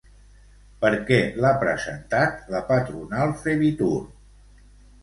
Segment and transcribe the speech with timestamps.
[0.85, 3.97] Per què l'ha presentat la patronal Fevitur?